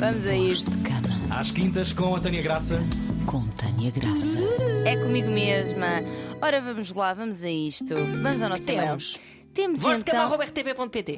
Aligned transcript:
Vamos 0.00 0.26
a 0.26 0.34
isto. 0.34 0.70
de 0.70 0.82
cama 0.82 1.00
Às 1.30 1.50
quintas 1.50 1.92
com 1.92 2.16
a 2.16 2.20
Tânia 2.20 2.42
Graça. 2.42 2.80
com 3.26 3.46
Tânia 3.48 3.90
Graça. 3.90 4.38
É 4.86 4.96
comigo 4.96 5.30
mesma. 5.30 6.02
Ora, 6.42 6.60
vamos 6.60 6.92
lá, 6.94 7.12
vamos 7.14 7.42
a 7.44 7.50
isto. 7.50 7.94
Vamos 8.22 8.42
ao 8.42 8.48
nosso 8.48 8.62
e-mail. 8.62 8.80
Temos. 8.88 9.20
Temos 9.52 9.80
Voz 9.80 9.98
de 9.98 10.02
então. 10.02 10.14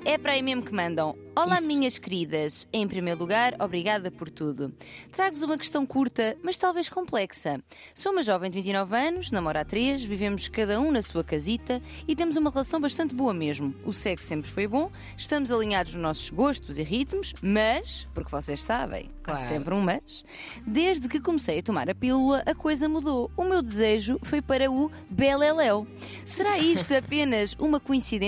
É 0.07 0.17
para 0.17 0.33
aí 0.33 0.43
mesmo 0.43 0.63
que 0.63 0.73
mandam. 0.73 1.15
Olá, 1.37 1.57
Isso. 1.57 1.67
minhas 1.67 1.99
queridas. 1.99 2.67
Em 2.73 2.89
primeiro 2.89 3.21
lugar, 3.21 3.55
obrigada 3.59 4.11
por 4.11 4.31
tudo. 4.31 4.73
Trago-vos 5.13 5.43
uma 5.43 5.59
questão 5.59 5.85
curta, 5.85 6.37
mas 6.43 6.57
talvez 6.57 6.89
complexa. 6.89 7.61
Sou 7.95 8.11
uma 8.13 8.23
jovem 8.23 8.51
de 8.51 8.57
29 8.57 8.97
anos, 8.97 9.31
namoro 9.31 9.59
há 9.59 9.65
3, 9.65 10.03
vivemos 10.03 10.49
cada 10.49 10.81
um 10.81 10.91
na 10.91 11.03
sua 11.03 11.23
casita 11.23 11.83
e 12.09 12.17
temos 12.17 12.37
uma 12.37 12.51
relação 12.51 12.81
bastante 12.81 13.15
boa 13.15 13.35
mesmo. 13.35 13.75
O 13.85 13.93
sexo 13.93 14.29
sempre 14.29 14.51
foi 14.51 14.67
bom, 14.67 14.91
estamos 15.17 15.51
alinhados 15.51 15.93
nos 15.95 16.03
nossos 16.03 16.31
gostos 16.31 16.79
e 16.79 16.83
ritmos, 16.83 17.35
mas, 17.43 18.07
porque 18.15 18.31
vocês 18.31 18.63
sabem, 18.63 19.11
há 19.25 19.33
Claro. 19.33 19.49
sempre 19.49 19.75
um 19.75 19.81
mas, 19.81 20.25
desde 20.67 21.07
que 21.09 21.21
comecei 21.21 21.59
a 21.59 21.63
tomar 21.63 21.89
a 21.89 21.95
pílula, 21.95 22.43
a 22.47 22.55
coisa 22.55 22.89
mudou. 22.89 23.31
O 23.37 23.45
meu 23.45 23.61
desejo 23.63 24.19
foi 24.23 24.41
para 24.41 24.71
o 24.71 24.91
Beleléu. 25.11 25.87
Será 26.25 26.57
isto 26.59 26.95
apenas 26.95 27.55
uma 27.59 27.79
coincidência? 27.79 28.22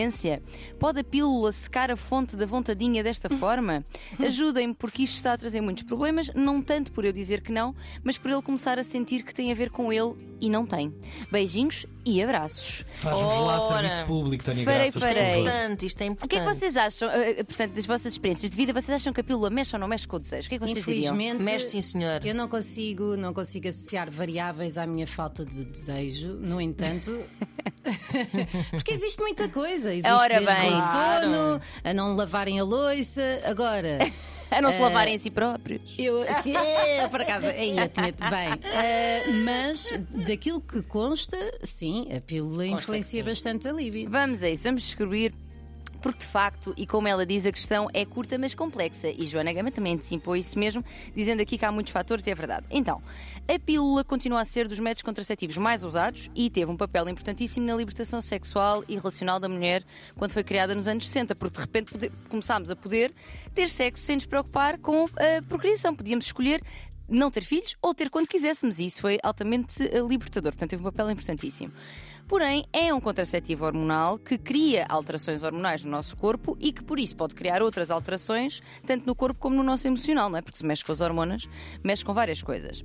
Pode 0.78 1.00
a 1.00 1.04
pílula 1.04 1.52
secar 1.52 1.90
a 1.90 1.96
fonte 1.96 2.36
da 2.36 2.46
vontadinha 2.46 3.02
desta 3.02 3.28
forma? 3.38 3.84
Ajudem-me, 4.18 4.74
porque 4.74 5.02
isto 5.04 5.16
está 5.16 5.32
a 5.32 5.38
trazer 5.38 5.60
muitos 5.60 5.84
problemas, 5.84 6.30
não 6.34 6.60
tanto 6.60 6.92
por 6.92 7.04
eu 7.04 7.12
dizer 7.12 7.40
que 7.40 7.52
não, 7.52 7.74
mas 8.02 8.18
por 8.18 8.30
ele 8.30 8.42
começar 8.42 8.78
a 8.78 8.84
sentir 8.84 9.22
que 9.22 9.34
tem 9.34 9.52
a 9.52 9.54
ver 9.54 9.70
com 9.70 9.92
ele 9.92 10.14
e 10.44 10.50
não 10.50 10.66
tem. 10.66 10.92
Beijinhos 11.30 11.86
e 12.04 12.22
abraços. 12.22 12.84
Faz-nos 12.94 13.34
lá 13.34 13.62
Ora. 13.62 13.88
serviço 13.88 14.06
público, 14.06 14.44
Tânia 14.44 14.64
Farei, 14.64 14.90
Graça. 14.90 15.00
farei. 15.00 15.14
por 15.22 15.28
favor. 15.30 15.40
Importante, 15.48 15.86
isto 15.86 16.00
é 16.00 16.04
O 16.04 16.06
importante. 16.08 16.28
que 16.30 16.36
é 16.36 16.40
que 16.40 16.54
vocês 16.60 16.76
acham, 16.76 17.10
eh, 17.10 17.30
eh, 17.38 17.44
portanto, 17.44 17.72
das 17.72 17.86
vossas 17.86 18.12
experiências 18.12 18.50
de 18.50 18.56
vida? 18.56 18.72
Vocês 18.72 18.90
acham 18.90 19.12
que 19.12 19.20
a 19.20 19.24
pílula 19.24 19.48
mexe 19.50 19.74
ou 19.74 19.80
não 19.80 19.88
mexe 19.88 20.06
com 20.06 20.16
o 20.16 20.20
desejo? 20.20 20.46
O 20.46 20.48
que 20.50 20.54
é 20.56 20.58
que 20.58 20.64
vocês 20.66 20.84
diriam? 20.84 21.14
Infelizmente, 21.14 21.42
Mexe, 21.42 21.66
sim, 21.68 21.80
senhor. 21.80 22.20
eu 22.26 22.34
não 22.34 22.46
consigo, 22.48 23.16
não 23.16 23.32
consigo 23.32 23.68
associar 23.68 24.10
variáveis 24.10 24.76
à 24.76 24.86
minha 24.86 25.06
falta 25.06 25.44
de 25.46 25.64
desejo. 25.64 26.34
No 26.34 26.60
entanto, 26.60 27.18
porque 28.70 28.92
existe 28.92 29.20
muita 29.20 29.48
coisa. 29.48 29.92
Existe 29.92 30.10
Ora 30.12 30.40
desde 30.40 30.62
bem. 30.62 30.72
o 30.72 30.76
sono, 30.76 31.60
a 31.82 31.94
não 31.94 32.14
lavarem 32.16 32.60
a 32.60 32.64
louça. 32.64 33.22
Agora, 33.46 33.98
A 34.56 34.62
não 34.62 34.70
se 34.72 34.78
Eh, 34.78 34.82
lavarem 34.82 35.14
a 35.16 35.18
si 35.18 35.30
próprios. 35.30 35.94
eu. 35.98 36.22
É, 36.24 37.08
por 37.08 37.20
acaso, 37.20 37.46
aí 37.46 37.76
eu 37.76 37.88
tinha. 37.88 38.12
Bem, 38.12 38.70
eh, 38.72 39.24
mas 39.44 39.92
daquilo 40.26 40.60
que 40.60 40.82
consta, 40.82 41.36
sim, 41.62 42.06
a 42.16 42.20
pílula 42.20 42.66
influencia 42.66 43.22
que 43.22 43.24
sim. 43.24 43.30
bastante 43.30 43.68
a 43.68 43.72
libido. 43.72 44.10
Vamos 44.10 44.42
a 44.42 44.48
isso, 44.50 44.64
vamos 44.64 44.82
descobrir. 44.84 45.34
Porque 46.04 46.18
de 46.18 46.26
facto, 46.26 46.74
e 46.76 46.86
como 46.86 47.08
ela 47.08 47.24
diz, 47.24 47.46
a 47.46 47.50
questão 47.50 47.88
é 47.94 48.04
curta 48.04 48.36
mas 48.36 48.54
complexa. 48.54 49.08
E 49.08 49.26
Joana 49.26 49.50
Gama 49.54 49.70
também 49.70 49.94
antecipou 49.94 50.36
isso 50.36 50.58
mesmo, 50.58 50.84
dizendo 51.16 51.40
aqui 51.40 51.56
que 51.56 51.64
há 51.64 51.72
muitos 51.72 51.94
fatores 51.94 52.26
e 52.26 52.30
é 52.30 52.34
verdade. 52.34 52.66
Então, 52.70 53.02
a 53.48 53.58
pílula 53.58 54.04
continua 54.04 54.42
a 54.42 54.44
ser 54.44 54.68
dos 54.68 54.78
métodos 54.78 55.00
contraceptivos 55.00 55.56
mais 55.56 55.82
usados 55.82 56.30
e 56.34 56.50
teve 56.50 56.70
um 56.70 56.76
papel 56.76 57.08
importantíssimo 57.08 57.64
na 57.64 57.74
libertação 57.74 58.20
sexual 58.20 58.84
e 58.86 58.96
relacional 58.96 59.40
da 59.40 59.48
mulher 59.48 59.82
quando 60.14 60.32
foi 60.32 60.44
criada 60.44 60.74
nos 60.74 60.86
anos 60.86 61.08
60, 61.08 61.34
porque 61.36 61.54
de 61.56 61.60
repente 61.62 62.12
começámos 62.28 62.68
a 62.68 62.76
poder 62.76 63.10
ter 63.54 63.70
sexo 63.70 64.04
sem 64.04 64.16
nos 64.16 64.26
preocupar 64.26 64.76
com 64.76 65.06
a 65.06 65.42
procriação. 65.48 65.96
Podíamos 65.96 66.26
escolher 66.26 66.62
não 67.08 67.30
ter 67.30 67.44
filhos 67.44 67.76
ou 67.82 67.94
ter 67.94 68.10
quando 68.10 68.26
quiséssemos. 68.26 68.78
E 68.78 68.86
isso 68.86 69.00
foi 69.00 69.18
altamente 69.22 69.82
eh, 69.82 70.00
libertador, 70.00 70.52
portanto, 70.52 70.70
teve 70.70 70.82
um 70.82 70.84
papel 70.84 71.10
importantíssimo. 71.10 71.72
Porém, 72.26 72.64
é 72.72 72.92
um 72.92 73.00
contraceptivo 73.00 73.66
hormonal 73.66 74.18
que 74.18 74.38
cria 74.38 74.86
alterações 74.88 75.42
hormonais 75.42 75.84
no 75.84 75.90
nosso 75.90 76.16
corpo 76.16 76.56
e 76.58 76.72
que, 76.72 76.82
por 76.82 76.98
isso, 76.98 77.14
pode 77.14 77.34
criar 77.34 77.60
outras 77.62 77.90
alterações, 77.90 78.62
tanto 78.86 79.06
no 79.06 79.14
corpo 79.14 79.38
como 79.38 79.56
no 79.56 79.62
nosso 79.62 79.86
emocional, 79.86 80.30
não 80.30 80.38
é? 80.38 80.42
Porque 80.42 80.56
se 80.56 80.64
mexe 80.64 80.82
com 80.82 80.92
as 80.92 81.02
hormonas, 81.02 81.46
mexe 81.82 82.02
com 82.02 82.14
várias 82.14 82.40
coisas. 82.40 82.82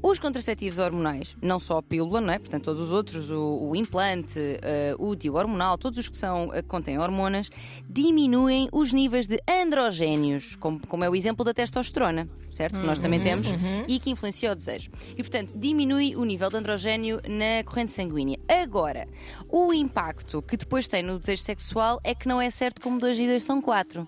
Os 0.00 0.18
contraceptivos 0.20 0.78
hormonais, 0.78 1.36
não 1.42 1.58
só 1.58 1.78
a 1.78 1.82
pílula, 1.82 2.20
não 2.20 2.32
é? 2.32 2.38
Portanto, 2.38 2.64
todos 2.64 2.80
os 2.80 2.92
outros, 2.92 3.30
o, 3.30 3.68
o 3.68 3.74
implante, 3.74 4.38
eh, 4.62 4.94
o 4.96 5.16
DIU 5.16 5.34
hormonal, 5.34 5.76
todos 5.76 5.98
os 5.98 6.08
que 6.08 6.16
são, 6.16 6.50
que 6.50 6.62
contêm 6.62 6.98
hormonas, 7.00 7.50
diminuem 7.90 8.68
os 8.70 8.92
níveis 8.92 9.26
de 9.26 9.42
androgénios, 9.48 10.54
como, 10.54 10.78
como 10.86 11.02
é 11.02 11.10
o 11.10 11.16
exemplo 11.16 11.44
da 11.44 11.52
testosterona, 11.52 12.28
certo? 12.48 12.78
Que 12.78 12.86
nós 12.86 13.00
também 13.00 13.20
temos 13.20 13.48
e 13.86 13.98
que 13.98 14.10
influencia 14.10 14.52
o 14.52 14.54
desejo. 14.54 14.90
E, 15.12 15.16
portanto, 15.22 15.52
diminui 15.56 16.14
o 16.16 16.24
nível 16.24 16.50
de 16.50 16.56
androgénio 16.56 17.20
na 17.28 17.62
corrente 17.64 17.92
sanguínea. 17.92 18.38
Agora, 18.48 19.06
o 19.48 19.72
impacto 19.72 20.42
que 20.42 20.56
depois 20.56 20.86
tem 20.88 21.02
no 21.02 21.18
desejo 21.18 21.42
sexual 21.42 22.00
é 22.04 22.14
que 22.14 22.28
não 22.28 22.40
é 22.40 22.50
certo 22.50 22.80
como 22.80 22.98
2 22.98 23.18
e 23.18 23.26
2 23.26 23.42
são 23.42 23.60
4. 23.60 24.06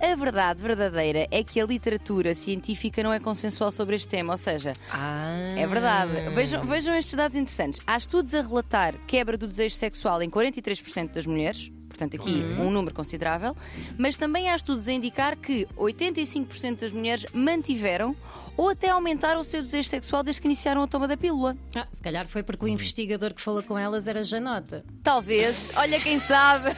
A 0.00 0.14
verdade 0.14 0.60
verdadeira 0.62 1.26
é 1.30 1.42
que 1.42 1.60
a 1.60 1.66
literatura 1.66 2.34
científica 2.34 3.02
não 3.02 3.12
é 3.12 3.20
consensual 3.20 3.70
sobre 3.72 3.96
este 3.96 4.08
tema, 4.08 4.32
ou 4.34 4.38
seja, 4.38 4.72
Ah. 4.90 5.54
é 5.56 5.66
verdade. 5.66 6.12
Vejam, 6.34 6.64
vejam 6.66 6.94
estes 6.94 7.14
dados 7.14 7.36
interessantes. 7.36 7.80
Há 7.86 7.96
estudos 7.96 8.34
a 8.34 8.42
relatar 8.42 8.94
quebra 9.06 9.36
do 9.36 9.46
desejo 9.46 9.74
sexual 9.76 10.22
em 10.22 10.30
43% 10.30 11.12
das 11.12 11.26
mulheres. 11.26 11.70
Portanto, 12.02 12.14
aqui 12.16 12.42
um 12.60 12.70
número 12.70 12.94
considerável. 12.94 13.56
Mas 13.96 14.16
também 14.16 14.48
há 14.50 14.56
estudos 14.56 14.88
a 14.88 14.92
indicar 14.92 15.36
que 15.36 15.66
85% 15.76 16.80
das 16.80 16.92
mulheres 16.92 17.26
mantiveram 17.32 18.16
ou 18.56 18.70
até 18.70 18.90
aumentaram 18.90 19.40
o 19.40 19.44
seu 19.44 19.62
desejo 19.62 19.88
sexual 19.88 20.22
desde 20.22 20.42
que 20.42 20.48
iniciaram 20.48 20.82
a 20.82 20.86
toma 20.86 21.08
da 21.08 21.16
pílula. 21.16 21.56
Ah, 21.74 21.86
se 21.90 22.02
calhar 22.02 22.26
foi 22.28 22.42
porque 22.42 22.64
o 22.64 22.68
investigador 22.68 23.32
que 23.32 23.40
falou 23.40 23.62
com 23.62 23.78
elas 23.78 24.06
era 24.08 24.24
Janota. 24.24 24.84
Talvez. 25.02 25.70
Olha 25.76 25.98
quem 26.00 26.18
sabe. 26.18 26.70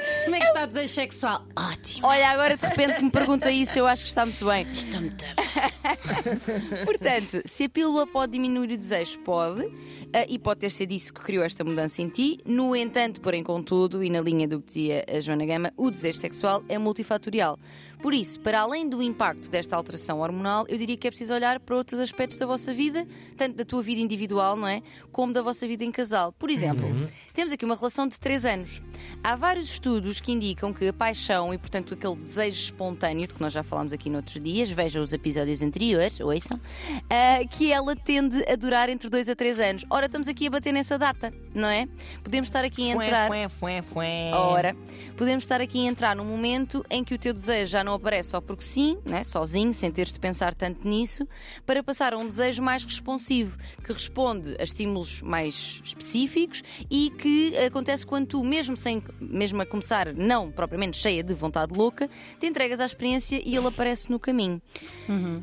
Como 0.24 0.36
é 0.36 0.38
que 0.38 0.46
está 0.46 0.64
o 0.64 0.66
desejo 0.66 0.94
sexual? 0.94 1.46
Ótimo. 1.56 2.06
Olha, 2.06 2.30
agora 2.30 2.56
de 2.56 2.66
repente 2.66 3.02
me 3.02 3.10
pergunta 3.10 3.50
isso, 3.50 3.78
eu 3.78 3.86
acho 3.86 4.02
que 4.02 4.08
está 4.08 4.24
muito 4.24 4.44
bem. 4.44 4.66
Estou 4.70 5.00
muito 5.00 5.24
bem. 5.24 5.34
Portanto, 6.84 7.42
se 7.44 7.64
a 7.64 7.68
pílula 7.68 8.06
pode 8.06 8.32
diminuir 8.32 8.72
o 8.72 8.78
desejo, 8.78 9.18
pode, 9.20 9.64
ah, 10.12 10.24
e 10.28 10.38
pode 10.38 10.60
ter 10.60 10.70
sido 10.70 10.92
isso 10.92 11.12
que 11.12 11.20
criou 11.20 11.44
esta 11.44 11.64
mudança 11.64 12.00
em 12.02 12.08
ti. 12.08 12.38
No 12.44 12.74
entanto, 12.76 13.20
porém, 13.20 13.42
contudo, 13.42 14.02
e 14.02 14.10
na 14.10 14.20
linha 14.20 14.46
do 14.46 14.60
que 14.60 14.66
dizia 14.66 15.04
a 15.08 15.20
Joana 15.20 15.46
Gama, 15.46 15.72
o 15.76 15.90
desejo 15.90 16.18
sexual 16.18 16.62
é 16.68 16.78
multifatorial. 16.78 17.58
Por 18.00 18.12
isso, 18.12 18.40
para 18.40 18.60
além 18.60 18.88
do 18.88 19.02
impacto 19.02 19.48
desta 19.48 19.76
alteração 19.76 20.20
hormonal, 20.20 20.66
eu 20.68 20.76
diria 20.76 20.96
que 20.96 21.06
é 21.06 21.10
preciso 21.10 21.32
olhar 21.32 21.60
para 21.60 21.76
outros 21.76 22.00
aspectos 22.00 22.36
da 22.36 22.46
vossa 22.46 22.74
vida, 22.74 23.06
tanto 23.36 23.56
da 23.56 23.64
tua 23.64 23.82
vida 23.82 24.00
individual, 24.00 24.56
não 24.56 24.66
é? 24.66 24.82
Como 25.12 25.32
da 25.32 25.40
vossa 25.40 25.66
vida 25.66 25.84
em 25.84 25.92
casal. 25.92 26.32
Por 26.32 26.50
exemplo, 26.50 26.88
temos 27.32 27.52
aqui 27.52 27.64
uma 27.64 27.74
relação 27.74 28.06
de 28.06 28.18
3 28.18 28.44
anos. 28.44 28.82
Há 29.22 29.36
vários 29.36 29.70
estudos 29.70 30.20
que 30.20 30.32
indicam 30.32 30.72
que 30.72 30.88
a 30.88 30.92
paixão 30.92 31.52
e, 31.52 31.58
portanto, 31.58 31.94
aquele 31.94 32.16
desejo 32.16 32.60
espontâneo, 32.64 33.26
de 33.26 33.34
que 33.34 33.40
nós 33.40 33.52
já 33.52 33.62
falámos 33.62 33.92
aqui 33.92 34.10
noutros 34.10 34.42
dias, 34.42 34.70
veja 34.70 35.00
os 35.00 35.12
episódios 35.12 35.62
anteriores, 35.62 36.20
ouçam, 36.20 36.60
ah, 37.08 37.44
que 37.50 37.72
ela 37.72 37.94
tende 37.96 38.42
a 38.50 38.56
durar 38.56 38.88
entre 38.88 39.08
2 39.08 39.28
a 39.28 39.36
3 39.36 39.60
anos. 39.60 39.84
Ora, 39.90 40.06
estamos 40.06 40.28
aqui 40.28 40.46
a 40.46 40.50
bater 40.50 40.72
nessa 40.72 40.98
data, 40.98 41.32
não 41.54 41.68
é? 41.68 41.86
Podemos 42.22 42.48
estar 42.48 42.64
aqui 42.64 42.90
a 42.90 42.94
entrar. 42.94 43.28
fué, 43.28 43.48
fué, 43.48 43.82
fué. 43.82 44.30
Ora, 44.34 44.76
podemos 45.16 45.44
estar 45.44 45.60
aqui 45.60 45.86
a 45.86 45.90
entrar 45.90 46.16
num 46.16 46.24
momento 46.24 46.84
em 46.90 47.02
que 47.04 47.14
o 47.14 47.18
teu 47.18 47.32
desejo 47.32 47.70
já 47.70 47.84
não 47.84 47.94
aparece 47.94 48.30
só 48.30 48.40
porque 48.40 48.64
sim, 48.64 48.98
né? 49.04 49.24
sozinho, 49.24 49.72
sem 49.72 49.90
teres 49.90 50.12
de 50.12 50.20
pensar 50.20 50.54
tanto 50.54 50.86
nisso, 50.86 51.26
para 51.64 51.82
passar 51.82 52.12
a 52.12 52.18
um 52.18 52.26
desejo 52.26 52.62
mais 52.62 52.84
responsivo, 52.84 53.56
que 53.84 53.92
responde 53.92 54.56
a 54.58 54.64
estímulos 54.64 55.22
mais 55.22 55.80
específicos 55.84 56.62
e 56.90 57.10
que 57.10 57.21
acontece 57.66 58.04
quando 58.04 58.26
tu, 58.26 58.44
mesmo 58.44 58.76
sem 58.76 59.02
mesmo 59.20 59.60
a 59.62 59.66
começar, 59.66 60.14
não 60.14 60.50
propriamente 60.50 60.96
cheia 60.96 61.22
de 61.22 61.34
vontade 61.34 61.76
louca, 61.76 62.08
te 62.38 62.46
entregas 62.46 62.80
à 62.80 62.84
experiência 62.84 63.40
e 63.44 63.56
ele 63.56 63.66
aparece 63.66 64.10
no 64.10 64.18
caminho. 64.18 64.60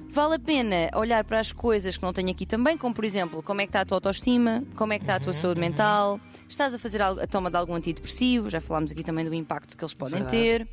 Vale 0.09 0.35
a 0.35 0.40
pena 0.40 0.90
olhar 0.95 1.23
para 1.23 1.40
as 1.40 1.51
coisas 1.51 1.97
que 1.97 2.03
não 2.03 2.13
tenho 2.13 2.29
aqui 2.29 2.45
também, 2.45 2.78
como 2.78 2.94
por 2.94 3.06
exemplo, 3.06 3.41
como 3.44 3.62
é 3.62 3.66
que 3.66 3.69
está 3.69 3.81
a 3.81 3.85
tua 3.85 3.97
autoestima, 3.97 4.63
como 4.75 4.94
é 4.94 4.97
que 4.97 5.03
está 5.03 5.16
a 5.16 5.19
tua 5.19 5.34
saúde 5.34 5.59
mental, 5.59 6.19
estás 6.47 6.73
a 6.73 6.79
fazer 6.79 7.01
a 7.01 7.28
toma 7.28 7.50
de 7.50 7.57
algum 7.57 7.75
antidepressivo, 7.75 8.50
já 8.50 8.59
falámos 8.59 8.91
aqui 8.91 9.03
também 9.03 9.25
do 9.25 9.34
impacto 9.34 9.78
que 9.78 9.84
eles 9.84 9.94
podem 9.94 10.25
ter. 10.25 10.67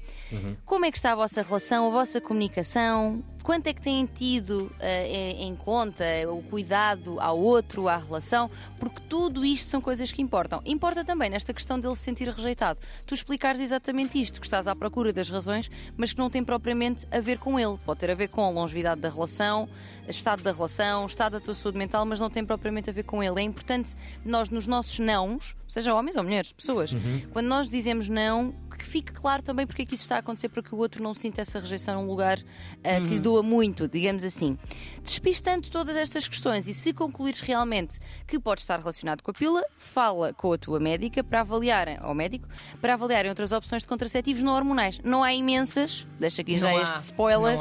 Como 0.65 0.85
é 0.85 0.91
que 0.91 0.97
está 0.97 1.13
a 1.13 1.17
vossa 1.17 1.43
relação, 1.43 1.87
a 1.87 1.91
vossa 1.91 2.21
comunicação? 2.21 3.23
Quanto 3.47 3.69
é 3.69 3.73
que 3.73 3.81
têm 3.81 4.05
tido 4.07 4.73
eh, 4.81 5.07
em- 5.39 5.45
em 5.45 5.55
conta 5.55 6.05
o 6.29 6.43
cuidado 6.43 7.21
ao 7.21 7.39
outro, 7.39 7.87
à 7.89 7.97
relação? 7.97 8.51
Porque 8.77 9.01
tudo 9.09 9.45
isto 9.45 9.69
são 9.69 9.81
coisas 9.81 10.11
que 10.11 10.21
importam. 10.21 10.61
Importa 10.67 11.05
também 11.05 11.31
nesta 11.31 11.55
questão 11.55 11.79
dele 11.79 11.95
se 11.95 12.03
sentir 12.03 12.29
rejeitado. 12.29 12.81
Tu 13.07 13.15
explicares 13.15 13.61
exatamente 13.61 14.21
isto, 14.21 14.41
que 14.41 14.47
estás 14.49 14.67
à 14.67 14.75
procura 14.75 15.13
das 15.13 15.31
razões, 15.31 15.71
mas 15.97 16.13
que 16.13 16.19
não 16.19 16.29
tem 16.29 16.43
propriamente 16.43 17.07
a 17.09 17.21
ver 17.21 17.39
com 17.39 17.57
ele. 17.57 17.79
Pode 17.87 18.01
ter 18.01 18.11
a 18.11 18.17
ver 18.17 18.27
com 18.31 18.45
a 18.45 18.51
longevidade 18.51 19.01
da 19.01 19.09
relação, 19.09 19.69
estado 20.09 20.43
da 20.43 20.51
relação, 20.51 21.07
estado 21.07 21.35
da 21.35 21.41
tua 21.41 21.55
saúde 21.55 21.79
mental, 21.79 22.05
mas 22.05 22.19
não 22.19 22.29
tem 22.29 22.45
propriamente 22.45 22.91
a 22.91 22.93
ver 22.93 23.05
com 23.05 23.23
ele. 23.23 23.39
É 23.41 23.45
importante 23.45 23.95
nós, 24.25 24.51
nos 24.51 24.67
nossos 24.67 24.99
nãos, 24.99 25.55
seja 25.69 25.95
homens 25.95 26.17
ou 26.17 26.25
mulheres, 26.25 26.53
pessoas, 26.53 26.91
quando 27.33 27.47
nós 27.47 27.71
dizemos 27.71 28.09
não, 28.09 28.53
que 28.77 28.85
fique 28.85 29.13
claro 29.13 29.43
também 29.43 29.67
porque 29.67 29.83
é 29.83 29.87
que 29.87 29.95
isso 29.95 30.05
está 30.05 30.17
a 30.17 30.19
acontecer, 30.19 30.49
para 30.49 30.63
que 30.63 30.75
o 30.75 30.79
outro 30.79 31.03
não 31.03 31.15
sinta 31.15 31.41
essa 31.41 31.59
rejeição 31.61 32.01
num 32.01 32.09
lugar 32.09 32.39
uh, 32.39 32.43
que 32.83 33.09
lhe 33.09 33.17
uhum. 33.17 33.23
doa 33.23 33.43
muito, 33.43 33.89
digamos 33.89 34.25
assim. 34.25 34.59
Despistando 35.03 35.69
todas 35.71 35.97
estas 35.97 36.29
questões 36.29 36.67
e 36.67 36.75
se 36.75 36.93
concluires 36.93 37.41
realmente 37.41 37.99
que 38.27 38.39
pode 38.39 38.61
estar 38.61 38.79
relacionado 38.79 39.23
com 39.23 39.31
a 39.31 39.35
pílula, 39.35 39.65
fala 39.77 40.33
com 40.33 40.53
a 40.53 40.59
tua 40.59 40.79
médica 40.79 41.23
para 41.25 41.41
avaliarem, 41.41 41.99
ao 42.01 42.15
médico, 42.15 42.49
para 42.81 42.95
avaliarem 42.95 43.29
outras 43.29 43.53
opções 43.53 43.83
de 43.83 43.89
contraceptivos 43.89 44.43
não 44.43 44.55
hormonais. 44.55 45.01
Não 45.03 45.23
há 45.23 45.33
imensas, 45.33 46.07
deixa 46.19 46.43
aqui 46.43 46.53
não 46.53 46.61
já 46.61 46.69
há, 46.71 46.83
este 46.83 46.99
spoiler 47.05 47.59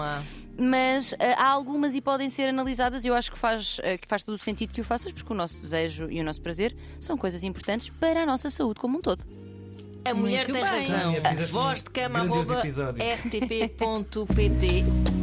mas 0.57 1.11
uh, 1.13 1.17
há 1.37 1.47
algumas 1.47 1.95
e 1.95 2.01
podem 2.01 2.29
ser 2.29 2.49
analisadas 2.49 3.03
e 3.03 3.07
eu 3.07 3.13
acho 3.13 3.31
que 3.31 3.37
faz, 3.37 3.77
uh, 3.79 3.99
que 3.99 4.07
faz 4.07 4.23
todo 4.23 4.35
o 4.35 4.37
sentido 4.37 4.73
que 4.73 4.81
o 4.81 4.83
faças, 4.83 5.11
porque 5.11 5.31
o 5.31 5.35
nosso 5.35 5.59
desejo 5.59 6.09
e 6.09 6.19
o 6.21 6.23
nosso 6.23 6.41
prazer 6.41 6.75
são 6.99 7.17
coisas 7.17 7.43
importantes 7.43 7.89
para 7.89 8.23
a 8.23 8.25
nossa 8.25 8.49
saúde 8.49 8.79
como 8.79 8.97
um 8.97 9.01
todo. 9.01 9.25
A 10.05 10.13
mulher 10.13 10.47
Muito 10.47 10.53
tem 10.53 10.61
bem. 10.61 10.87
razão. 10.87 11.13
Voz 11.47 11.83
de 11.83 11.89
cama, 11.89 12.19
arroba 12.19 12.61
rtp.pt 13.25 15.14